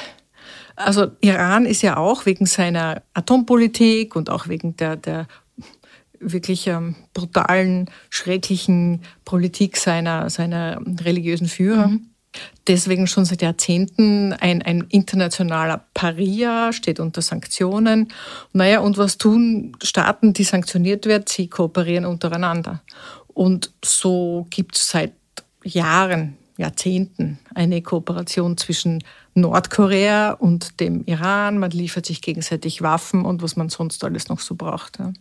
also 0.75 1.09
Iran 1.21 1.67
ist 1.67 1.83
ja 1.83 1.99
auch 1.99 2.27
wegen 2.27 2.47
seiner 2.47 3.03
Atompolitik 3.15 4.17
und 4.17 4.31
auch 4.31 4.49
wegen 4.49 4.77
der, 4.77 4.97
der 4.97 5.29
wirklich 6.21 6.67
ähm, 6.67 6.95
brutalen, 7.15 7.91
schrecklichen 8.11 9.03
Politik 9.25 9.77
seiner, 9.77 10.31
seiner 10.31 10.81
religiösen 11.03 11.49
Führer. 11.49 11.89
Mhm. 11.89 12.07
Deswegen 12.69 13.09
schon 13.09 13.25
seit 13.25 13.43
Jahrzehnten 13.43 14.33
ein, 14.35 14.63
ein 14.63 14.87
internationaler 14.89 15.85
Paria, 15.95 16.73
steht 16.73 17.01
unter 17.01 17.23
Sanktionen. 17.23 18.13
Naja, 18.53 18.81
und 18.81 18.99
was 18.99 19.19
tun 19.19 19.77
Staaten, 19.83 20.33
die 20.33 20.45
sanktioniert 20.45 21.07
werden? 21.07 21.25
Sie 21.27 21.49
kooperieren 21.49 22.05
untereinander. 22.05 22.83
Und 23.27 23.73
so 23.85 24.47
gibt 24.51 24.77
es 24.77 24.91
seit 24.91 25.13
Jahren, 25.65 26.37
Jahrzehnten 26.57 27.39
eine 27.55 27.83
Kooperation 27.83 28.57
zwischen 28.57 29.03
Nordkorea 29.35 30.33
und 30.33 30.79
dem 30.79 31.05
Iran. 31.07 31.59
Man 31.59 31.71
liefert 31.71 32.07
sich 32.07 32.23
gegenseitig 32.23 32.83
Waffen 32.83 33.25
und 33.25 33.43
was 33.43 33.57
man 33.57 33.71
sonst 33.71 34.05
alles 34.05 34.29
noch 34.29 34.41
so 34.41 34.55
braucht. 34.55 34.99
Ja. 34.99 35.13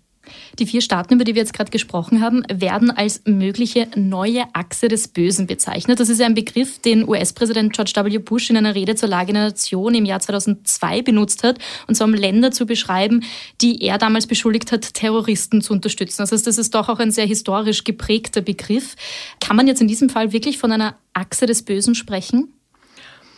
Die 0.57 0.65
vier 0.65 0.81
Staaten, 0.81 1.13
über 1.13 1.23
die 1.23 1.35
wir 1.35 1.41
jetzt 1.41 1.53
gerade 1.53 1.71
gesprochen 1.71 2.21
haben, 2.21 2.43
werden 2.51 2.91
als 2.91 3.21
mögliche 3.25 3.87
neue 3.95 4.43
Achse 4.53 4.87
des 4.87 5.07
Bösen 5.07 5.47
bezeichnet. 5.47 5.99
Das 5.99 6.09
ist 6.09 6.21
ein 6.21 6.33
Begriff, 6.33 6.79
den 6.79 7.07
US-Präsident 7.07 7.73
George 7.73 7.93
W. 7.95 8.17
Bush 8.19 8.49
in 8.49 8.57
einer 8.57 8.75
Rede 8.75 8.95
zur 8.95 9.09
Lage 9.09 9.33
der 9.33 9.43
Nation 9.43 9.95
im 9.95 10.05
Jahr 10.05 10.19
2002 10.19 11.01
benutzt 11.01 11.43
hat, 11.43 11.59
und 11.87 11.95
zwar 11.95 12.07
um 12.07 12.13
Länder 12.13 12.51
zu 12.51 12.65
beschreiben, 12.65 13.23
die 13.61 13.81
er 13.81 13.97
damals 13.97 14.27
beschuldigt 14.27 14.71
hat, 14.71 14.93
Terroristen 14.93 15.61
zu 15.61 15.73
unterstützen. 15.73 16.21
Das 16.21 16.31
heißt, 16.31 16.47
das 16.47 16.57
ist 16.57 16.75
doch 16.75 16.89
auch 16.89 16.99
ein 16.99 17.11
sehr 17.11 17.25
historisch 17.25 17.83
geprägter 17.83 18.41
Begriff. 18.41 18.95
Kann 19.39 19.55
man 19.55 19.67
jetzt 19.67 19.81
in 19.81 19.87
diesem 19.87 20.09
Fall 20.09 20.31
wirklich 20.31 20.57
von 20.57 20.71
einer 20.71 20.95
Achse 21.13 21.45
des 21.45 21.63
Bösen 21.63 21.95
sprechen? 21.95 22.53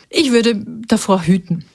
Ich 0.10 0.32
würde 0.32 0.64
davor 0.88 1.24
hüten. 1.24 1.66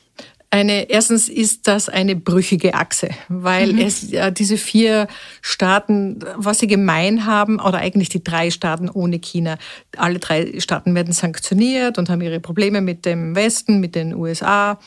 Eine, 0.56 0.88
erstens 0.88 1.28
ist 1.28 1.68
das 1.68 1.90
eine 1.90 2.16
brüchige 2.16 2.72
Achse, 2.72 3.10
weil 3.28 3.74
mhm. 3.74 3.78
es 3.80 4.10
äh, 4.10 4.32
diese 4.32 4.56
vier 4.56 5.06
Staaten, 5.42 6.20
was 6.34 6.60
sie 6.60 6.66
gemein 6.66 7.26
haben, 7.26 7.60
oder 7.60 7.76
eigentlich 7.76 8.08
die 8.08 8.24
drei 8.24 8.50
Staaten 8.50 8.88
ohne 8.88 9.18
China, 9.18 9.58
alle 9.98 10.18
drei 10.18 10.58
Staaten 10.58 10.94
werden 10.94 11.12
sanktioniert 11.12 11.98
und 11.98 12.08
haben 12.08 12.22
ihre 12.22 12.40
Probleme 12.40 12.80
mit 12.80 13.04
dem 13.04 13.36
Westen, 13.36 13.80
mit 13.80 13.94
den 13.94 14.14
USA. 14.14 14.78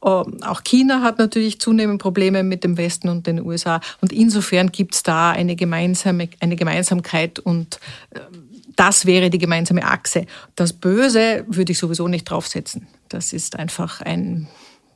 Auch 0.00 0.64
China 0.64 1.02
hat 1.02 1.20
natürlich 1.20 1.60
zunehmend 1.60 2.02
Probleme 2.02 2.42
mit 2.42 2.64
dem 2.64 2.76
Westen 2.76 3.08
und 3.08 3.28
den 3.28 3.40
USA. 3.40 3.80
Und 4.00 4.12
insofern 4.12 4.72
gibt 4.72 4.96
es 4.96 5.04
da 5.04 5.30
eine, 5.30 5.54
gemeinsame, 5.54 6.30
eine 6.40 6.56
Gemeinsamkeit 6.56 7.38
und 7.38 7.78
äh, 8.10 8.18
das 8.74 9.06
wäre 9.06 9.30
die 9.30 9.38
gemeinsame 9.38 9.84
Achse. 9.84 10.26
Das 10.56 10.72
Böse 10.72 11.44
würde 11.46 11.70
ich 11.70 11.78
sowieso 11.78 12.08
nicht 12.08 12.24
draufsetzen. 12.24 12.88
Das 13.08 13.32
ist 13.32 13.56
einfach 13.56 14.00
ein 14.00 14.48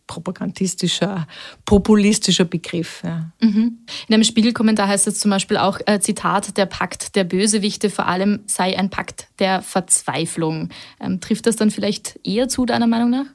propagandistischer, 0.06 1.26
populistischer 1.64 2.44
Begriff. 2.44 3.02
Ja. 3.04 3.30
Mhm. 3.40 3.78
In 4.08 4.14
einem 4.14 4.24
Spiegelkommentar 4.24 4.88
heißt 4.88 5.06
es 5.06 5.18
zum 5.18 5.30
Beispiel 5.30 5.56
auch, 5.56 5.80
äh, 5.86 6.00
Zitat, 6.00 6.56
der 6.56 6.66
Pakt 6.66 7.16
der 7.16 7.24
Bösewichte 7.24 7.90
vor 7.90 8.06
allem 8.06 8.40
sei 8.46 8.78
ein 8.78 8.90
Pakt 8.90 9.28
der 9.38 9.62
Verzweiflung. 9.62 10.70
Ähm, 11.00 11.20
trifft 11.20 11.46
das 11.46 11.56
dann 11.56 11.70
vielleicht 11.70 12.18
eher 12.24 12.48
zu, 12.48 12.66
deiner 12.66 12.86
Meinung 12.86 13.10
nach? 13.10 13.26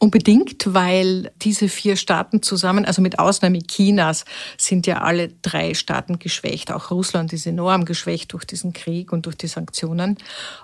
Unbedingt, 0.00 0.72
weil 0.72 1.32
diese 1.42 1.68
vier 1.68 1.96
Staaten 1.96 2.40
zusammen, 2.40 2.84
also 2.84 3.02
mit 3.02 3.18
Ausnahme 3.18 3.58
Chinas, 3.58 4.24
sind 4.56 4.86
ja 4.86 5.00
alle 5.02 5.28
drei 5.42 5.74
Staaten 5.74 6.20
geschwächt. 6.20 6.70
Auch 6.70 6.92
Russland 6.92 7.32
ist 7.32 7.46
enorm 7.46 7.84
geschwächt 7.84 8.32
durch 8.32 8.44
diesen 8.44 8.72
Krieg 8.72 9.12
und 9.12 9.26
durch 9.26 9.36
die 9.36 9.48
Sanktionen. 9.48 10.16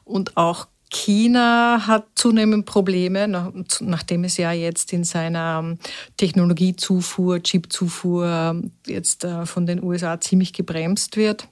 Und 0.04 0.36
auch 0.36 0.68
China 0.94 1.88
hat 1.88 2.06
zunehmend 2.14 2.66
Probleme, 2.66 3.26
nachdem 3.80 4.24
es 4.24 4.36
ja 4.36 4.52
jetzt 4.52 4.92
in 4.92 5.02
seiner 5.02 5.60
ähm, 5.62 5.78
Technologiezufuhr, 6.16 7.42
Chipzufuhr 7.42 8.26
ähm, 8.26 8.70
jetzt 8.86 9.24
äh, 9.24 9.44
von 9.44 9.66
den 9.66 9.82
USA 9.82 10.20
ziemlich 10.20 10.52
gebremst 10.52 11.16
wird. 11.16 11.48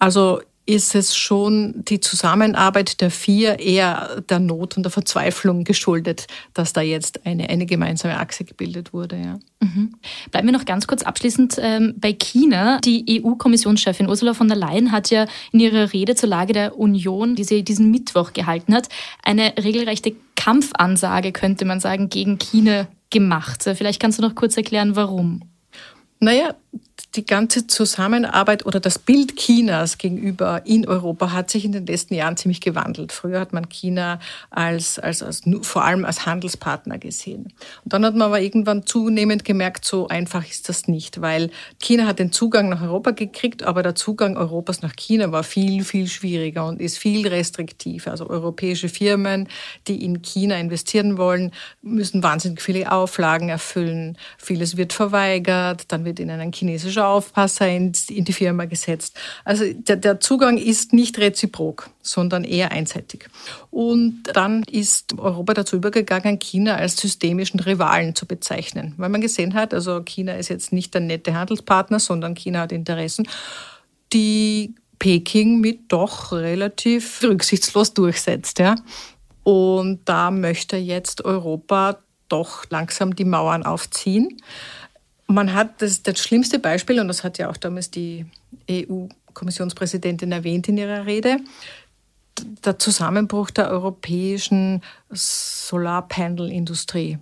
Also 0.00 0.40
ist 0.68 0.94
es 0.94 1.16
schon 1.16 1.82
die 1.88 1.98
Zusammenarbeit 1.98 3.00
der 3.00 3.10
vier 3.10 3.58
eher 3.58 4.20
der 4.28 4.38
Not 4.38 4.76
und 4.76 4.82
der 4.82 4.92
Verzweiflung 4.92 5.64
geschuldet, 5.64 6.26
dass 6.52 6.74
da 6.74 6.82
jetzt 6.82 7.24
eine, 7.24 7.48
eine 7.48 7.64
gemeinsame 7.64 8.18
Achse 8.18 8.44
gebildet 8.44 8.92
wurde. 8.92 9.16
Ja. 9.16 9.38
Mhm. 9.60 9.94
Bleiben 10.30 10.46
wir 10.46 10.52
noch 10.52 10.66
ganz 10.66 10.86
kurz 10.86 11.02
abschließend 11.02 11.56
ähm, 11.58 11.94
bei 11.96 12.12
China. 12.12 12.80
Die 12.84 13.22
EU-Kommissionschefin 13.24 14.10
Ursula 14.10 14.34
von 14.34 14.48
der 14.48 14.58
Leyen 14.58 14.92
hat 14.92 15.08
ja 15.08 15.24
in 15.52 15.60
ihrer 15.60 15.94
Rede 15.94 16.14
zur 16.16 16.28
Lage 16.28 16.52
der 16.52 16.78
Union, 16.78 17.34
die 17.34 17.44
sie 17.44 17.62
diesen 17.62 17.90
Mittwoch 17.90 18.34
gehalten 18.34 18.74
hat, 18.74 18.90
eine 19.22 19.54
regelrechte 19.56 20.16
Kampfansage, 20.36 21.32
könnte 21.32 21.64
man 21.64 21.80
sagen, 21.80 22.10
gegen 22.10 22.38
China 22.38 22.88
gemacht. 23.08 23.62
Vielleicht 23.62 24.02
kannst 24.02 24.18
du 24.18 24.22
noch 24.22 24.34
kurz 24.34 24.54
erklären, 24.58 24.96
warum. 24.96 25.40
Naja, 26.20 26.54
die 27.14 27.24
ganze 27.24 27.66
Zusammenarbeit 27.66 28.66
oder 28.66 28.80
das 28.80 28.98
Bild 28.98 29.36
Chinas 29.36 29.98
gegenüber 29.98 30.62
in 30.64 30.86
Europa 30.86 31.32
hat 31.32 31.50
sich 31.50 31.64
in 31.64 31.72
den 31.72 31.86
letzten 31.86 32.14
Jahren 32.14 32.36
ziemlich 32.36 32.60
gewandelt. 32.60 33.12
Früher 33.12 33.40
hat 33.40 33.52
man 33.52 33.68
China 33.68 34.20
als, 34.50 34.98
als, 34.98 35.22
als 35.22 35.42
vor 35.62 35.84
allem 35.84 36.04
als 36.04 36.26
Handelspartner 36.26 36.98
gesehen. 36.98 37.52
Und 37.84 37.92
dann 37.92 38.04
hat 38.04 38.14
man 38.14 38.28
aber 38.28 38.40
irgendwann 38.40 38.86
zunehmend 38.86 39.44
gemerkt, 39.44 39.84
so 39.84 40.08
einfach 40.08 40.48
ist 40.48 40.68
das 40.68 40.86
nicht, 40.86 41.20
weil 41.20 41.50
China 41.80 42.06
hat 42.06 42.18
den 42.18 42.30
Zugang 42.30 42.68
nach 42.68 42.82
Europa 42.82 43.12
gekriegt, 43.12 43.62
aber 43.62 43.82
der 43.82 43.94
Zugang 43.94 44.36
Europas 44.36 44.82
nach 44.82 44.94
China 44.94 45.32
war 45.32 45.44
viel, 45.44 45.84
viel 45.84 46.08
schwieriger 46.08 46.66
und 46.66 46.80
ist 46.80 46.98
viel 46.98 47.26
restriktiver. 47.26 48.10
Also 48.10 48.28
europäische 48.28 48.88
Firmen, 48.88 49.48
die 49.86 50.04
in 50.04 50.20
China 50.22 50.56
investieren 50.56 51.16
wollen, 51.16 51.52
müssen 51.80 52.22
wahnsinnig 52.22 52.60
viele 52.60 52.92
Auflagen 52.92 53.48
erfüllen. 53.48 54.18
Vieles 54.36 54.76
wird 54.76 54.92
verweigert, 54.92 55.90
dann 55.90 56.04
wird 56.04 56.20
ihnen 56.20 56.38
ein 56.38 56.50
chinesischer 56.58 57.08
Aufpasser 57.08 57.68
in, 57.68 57.92
in 58.08 58.24
die 58.24 58.32
Firma 58.32 58.64
gesetzt. 58.64 59.18
Also 59.44 59.64
der, 59.72 59.96
der 59.96 60.20
Zugang 60.20 60.58
ist 60.58 60.92
nicht 60.92 61.18
reziprok, 61.18 61.90
sondern 62.02 62.44
eher 62.44 62.72
einseitig. 62.72 63.28
Und 63.70 64.24
dann 64.32 64.62
ist 64.64 65.18
Europa 65.18 65.54
dazu 65.54 65.76
übergegangen, 65.76 66.38
China 66.38 66.76
als 66.76 66.96
systemischen 66.96 67.60
Rivalen 67.60 68.14
zu 68.14 68.26
bezeichnen, 68.26 68.94
weil 68.96 69.08
man 69.08 69.20
gesehen 69.20 69.54
hat, 69.54 69.72
also 69.72 70.02
China 70.02 70.34
ist 70.34 70.48
jetzt 70.48 70.72
nicht 70.72 70.94
der 70.94 71.00
nette 71.00 71.34
Handelspartner, 71.34 72.00
sondern 72.00 72.34
China 72.34 72.60
hat 72.60 72.72
Interessen, 72.72 73.28
die 74.12 74.74
Peking 74.98 75.60
mit 75.60 75.92
doch 75.92 76.32
relativ 76.32 77.22
rücksichtslos 77.22 77.94
durchsetzt. 77.94 78.58
Ja. 78.58 78.76
Und 79.44 80.00
da 80.04 80.30
möchte 80.30 80.76
jetzt 80.76 81.24
Europa 81.24 81.98
doch 82.28 82.64
langsam 82.70 83.16
die 83.16 83.24
Mauern 83.24 83.64
aufziehen. 83.64 84.36
Man 85.28 85.54
hat 85.54 85.82
das, 85.82 86.02
das 86.02 86.18
schlimmste 86.18 86.58
Beispiel, 86.58 87.00
und 87.00 87.08
das 87.08 87.22
hat 87.22 87.38
ja 87.38 87.50
auch 87.50 87.58
damals 87.58 87.90
die 87.90 88.24
EU-Kommissionspräsidentin 88.70 90.32
erwähnt 90.32 90.68
in 90.68 90.78
ihrer 90.78 91.04
Rede, 91.04 91.36
der 92.64 92.78
Zusammenbruch 92.78 93.50
der 93.50 93.70
europäischen 93.70 94.82
Solarpanel-Industrie. 95.10 97.18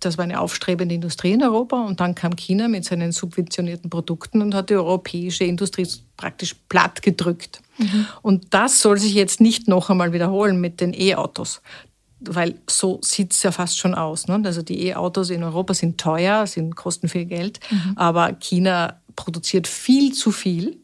Das 0.00 0.18
war 0.18 0.24
eine 0.24 0.40
aufstrebende 0.40 0.94
Industrie 0.94 1.32
in 1.32 1.42
Europa 1.42 1.82
und 1.82 2.00
dann 2.00 2.14
kam 2.14 2.36
China 2.36 2.68
mit 2.68 2.84
seinen 2.84 3.12
subventionierten 3.12 3.88
Produkten 3.88 4.42
und 4.42 4.54
hat 4.54 4.68
die 4.68 4.74
europäische 4.74 5.44
Industrie 5.44 5.88
praktisch 6.18 6.54
platt 6.68 7.00
gedrückt. 7.00 7.62
Mhm. 7.78 8.06
Und 8.20 8.52
das 8.52 8.82
soll 8.82 8.98
sich 8.98 9.14
jetzt 9.14 9.40
nicht 9.40 9.68
noch 9.68 9.88
einmal 9.88 10.12
wiederholen 10.12 10.60
mit 10.60 10.82
den 10.82 10.92
E-Autos 10.92 11.62
weil 12.34 12.60
so 12.68 13.00
sieht 13.02 13.32
es 13.32 13.42
ja 13.42 13.52
fast 13.52 13.78
schon 13.78 13.94
aus. 13.94 14.28
Ne? 14.28 14.40
Also 14.44 14.62
die 14.62 14.86
E-Autos 14.86 15.30
in 15.30 15.42
Europa 15.42 15.74
sind 15.74 15.98
teuer, 15.98 16.46
sind, 16.46 16.76
kosten 16.76 17.08
viel 17.08 17.26
Geld, 17.26 17.60
mhm. 17.70 17.92
aber 17.96 18.32
China 18.34 19.00
produziert 19.14 19.66
viel 19.66 20.12
zu 20.12 20.32
viel, 20.32 20.78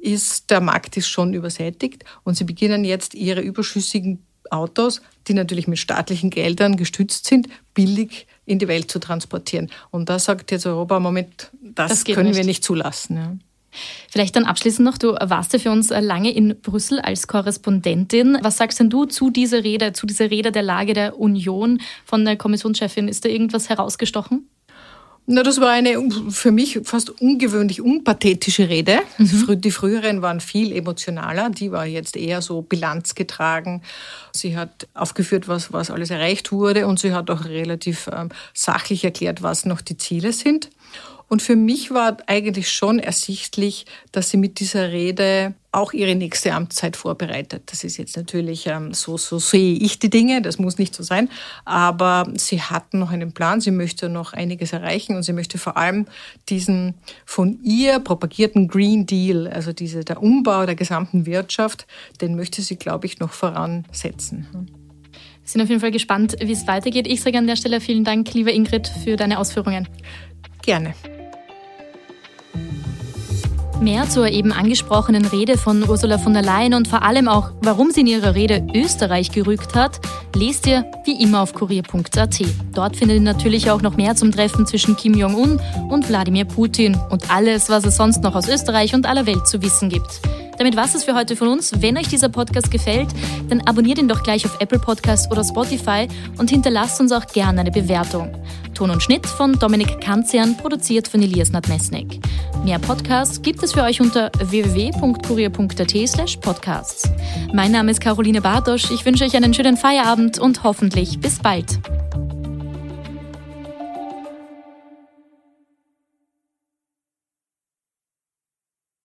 ist 0.00 0.50
der 0.50 0.60
Markt 0.60 0.96
ist 0.96 1.08
schon 1.08 1.34
übersättigt 1.34 2.04
und 2.24 2.36
sie 2.36 2.44
beginnen 2.44 2.84
jetzt 2.84 3.14
ihre 3.14 3.40
überschüssigen 3.40 4.24
Autos, 4.50 5.02
die 5.28 5.34
natürlich 5.34 5.68
mit 5.68 5.78
staatlichen 5.78 6.30
Geldern 6.30 6.76
gestützt 6.76 7.26
sind, 7.26 7.48
billig 7.74 8.26
in 8.46 8.58
die 8.58 8.68
Welt 8.68 8.90
zu 8.90 8.98
transportieren. 8.98 9.70
Und 9.90 10.08
da 10.08 10.18
sagt 10.18 10.50
jetzt 10.50 10.66
Europa 10.66 10.96
im 10.96 11.02
Moment, 11.02 11.50
das, 11.62 11.90
das 11.90 12.04
können 12.04 12.30
nicht. 12.30 12.36
wir 12.36 12.44
nicht 12.44 12.64
zulassen. 12.64 13.16
Ja. 13.16 13.36
Vielleicht 14.10 14.36
dann 14.36 14.44
abschließend 14.44 14.84
noch, 14.84 14.98
du 14.98 15.12
warst 15.12 15.52
ja 15.52 15.58
für 15.58 15.70
uns 15.70 15.90
lange 15.90 16.32
in 16.32 16.60
Brüssel 16.60 17.00
als 17.00 17.26
Korrespondentin. 17.26 18.38
Was 18.42 18.56
sagst 18.56 18.80
denn 18.80 18.90
du 18.90 19.04
zu 19.04 19.30
dieser 19.30 19.64
Rede, 19.64 19.92
zu 19.92 20.06
dieser 20.06 20.30
Rede 20.30 20.52
der 20.52 20.62
Lage 20.62 20.94
der 20.94 21.18
Union 21.18 21.80
von 22.04 22.24
der 22.24 22.36
Kommissionschefin? 22.36 23.08
Ist 23.08 23.24
da 23.24 23.28
irgendwas 23.28 23.68
herausgestochen? 23.68 24.48
Na, 25.32 25.44
das 25.44 25.60
war 25.60 25.70
eine 25.70 25.96
für 26.30 26.50
mich 26.50 26.80
fast 26.82 27.20
ungewöhnlich 27.20 27.80
unpathetische 27.80 28.68
Rede. 28.68 28.98
Mhm. 29.18 29.60
Die 29.60 29.70
früheren 29.70 30.22
waren 30.22 30.40
viel 30.40 30.72
emotionaler, 30.72 31.50
die 31.50 31.70
war 31.70 31.86
jetzt 31.86 32.16
eher 32.16 32.42
so 32.42 32.62
bilanzgetragen. 32.62 33.82
Sie 34.32 34.56
hat 34.56 34.88
aufgeführt, 34.92 35.46
was, 35.46 35.72
was 35.72 35.92
alles 35.92 36.10
erreicht 36.10 36.50
wurde 36.50 36.88
und 36.88 36.98
sie 36.98 37.12
hat 37.12 37.30
auch 37.30 37.44
relativ 37.44 38.10
ähm, 38.12 38.30
sachlich 38.54 39.04
erklärt, 39.04 39.40
was 39.40 39.66
noch 39.66 39.82
die 39.82 39.96
Ziele 39.96 40.32
sind. 40.32 40.68
Und 41.30 41.42
für 41.42 41.54
mich 41.54 41.92
war 41.92 42.16
eigentlich 42.26 42.72
schon 42.72 42.98
ersichtlich, 42.98 43.86
dass 44.10 44.30
sie 44.30 44.36
mit 44.36 44.58
dieser 44.58 44.90
Rede 44.90 45.54
auch 45.70 45.92
ihre 45.92 46.16
nächste 46.16 46.52
Amtszeit 46.52 46.96
vorbereitet. 46.96 47.62
Das 47.66 47.84
ist 47.84 47.98
jetzt 47.98 48.16
natürlich 48.16 48.66
ähm, 48.66 48.92
so, 48.94 49.16
so 49.16 49.38
sehe 49.38 49.74
ich 49.74 50.00
die 50.00 50.10
Dinge, 50.10 50.42
das 50.42 50.58
muss 50.58 50.76
nicht 50.76 50.92
so 50.92 51.04
sein, 51.04 51.28
aber 51.64 52.26
sie 52.34 52.60
hat 52.60 52.94
noch 52.94 53.12
einen 53.12 53.30
Plan, 53.30 53.60
sie 53.60 53.70
möchte 53.70 54.08
noch 54.08 54.32
einiges 54.32 54.72
erreichen 54.72 55.14
und 55.14 55.22
sie 55.22 55.32
möchte 55.32 55.58
vor 55.58 55.76
allem 55.76 56.06
diesen 56.48 56.94
von 57.24 57.60
ihr 57.62 58.00
propagierten 58.00 58.66
Green 58.66 59.06
Deal, 59.06 59.46
also 59.46 59.72
diese, 59.72 60.04
der 60.04 60.20
Umbau 60.20 60.66
der 60.66 60.74
gesamten 60.74 61.26
Wirtschaft, 61.26 61.86
den 62.20 62.34
möchte 62.34 62.60
sie, 62.60 62.74
glaube 62.74 63.06
ich, 63.06 63.20
noch 63.20 63.32
voransetzen. 63.32 64.48
Wir 64.52 65.48
sind 65.48 65.62
auf 65.62 65.68
jeden 65.68 65.80
Fall 65.80 65.92
gespannt, 65.92 66.34
wie 66.40 66.50
es 66.50 66.66
weitergeht. 66.66 67.06
Ich 67.06 67.22
sage 67.22 67.38
an 67.38 67.46
der 67.46 67.54
Stelle 67.54 67.80
vielen 67.80 68.02
Dank, 68.02 68.34
liebe 68.34 68.50
Ingrid, 68.50 68.88
für 69.04 69.14
deine 69.14 69.38
Ausführungen. 69.38 69.86
Gerne. 70.62 70.92
Mehr 73.80 74.06
zur 74.10 74.28
eben 74.28 74.52
angesprochenen 74.52 75.24
Rede 75.24 75.56
von 75.56 75.88
Ursula 75.88 76.18
von 76.18 76.34
der 76.34 76.42
Leyen 76.42 76.74
und 76.74 76.86
vor 76.86 77.02
allem 77.02 77.28
auch, 77.28 77.52
warum 77.62 77.90
sie 77.90 78.02
in 78.02 78.08
ihrer 78.08 78.34
Rede 78.34 78.66
Österreich 78.74 79.32
gerügt 79.32 79.74
hat, 79.74 80.00
lest 80.36 80.66
ihr 80.66 80.84
wie 81.06 81.22
immer 81.22 81.40
auf 81.40 81.54
kurier.at. 81.54 82.40
Dort 82.74 82.96
findet 82.96 83.16
ihr 83.16 83.22
natürlich 83.22 83.70
auch 83.70 83.80
noch 83.80 83.96
mehr 83.96 84.14
zum 84.16 84.32
Treffen 84.32 84.66
zwischen 84.66 84.96
Kim 84.96 85.14
Jong-un 85.14 85.58
und 85.88 86.06
Wladimir 86.10 86.44
Putin 86.44 86.94
und 87.08 87.30
alles, 87.30 87.70
was 87.70 87.86
es 87.86 87.96
sonst 87.96 88.22
noch 88.22 88.34
aus 88.34 88.48
Österreich 88.48 88.94
und 88.94 89.06
aller 89.06 89.24
Welt 89.24 89.48
zu 89.48 89.62
wissen 89.62 89.88
gibt. 89.88 90.20
Damit 90.60 90.76
war 90.76 90.84
es 90.84 91.04
für 91.04 91.14
heute 91.14 91.36
von 91.36 91.48
uns. 91.48 91.72
Wenn 91.80 91.96
euch 91.96 92.08
dieser 92.08 92.28
Podcast 92.28 92.70
gefällt, 92.70 93.08
dann 93.48 93.62
abonniert 93.62 93.98
ihn 93.98 94.08
doch 94.08 94.22
gleich 94.22 94.44
auf 94.44 94.60
Apple 94.60 94.78
Podcast 94.78 95.32
oder 95.32 95.42
Spotify 95.42 96.06
und 96.36 96.50
hinterlasst 96.50 97.00
uns 97.00 97.12
auch 97.12 97.26
gerne 97.28 97.62
eine 97.62 97.70
Bewertung. 97.70 98.36
Ton 98.74 98.90
und 98.90 99.02
Schnitt 99.02 99.24
von 99.24 99.58
Dominik 99.58 100.02
Kanzian, 100.02 100.58
produziert 100.58 101.08
von 101.08 101.22
Elias 101.22 101.50
Nadmesnik. 101.50 102.20
Mehr 102.62 102.78
Podcasts 102.78 103.40
gibt 103.40 103.62
es 103.62 103.72
für 103.72 103.84
euch 103.84 104.02
unter 104.02 104.30
www.kurier.at 104.38 106.08
slash 106.08 106.36
podcasts. 106.36 107.10
Mein 107.54 107.72
Name 107.72 107.90
ist 107.90 108.02
Caroline 108.02 108.42
Bartosch. 108.42 108.90
Ich 108.90 109.06
wünsche 109.06 109.24
euch 109.24 109.34
einen 109.34 109.54
schönen 109.54 109.78
Feierabend 109.78 110.38
und 110.38 110.62
hoffentlich 110.62 111.20
bis 111.20 111.38
bald. 111.38 111.80